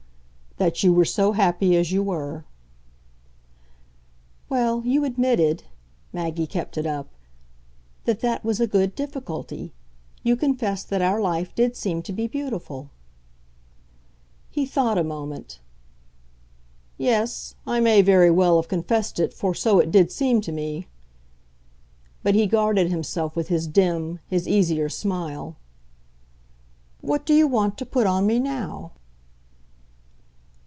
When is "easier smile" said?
24.47-25.55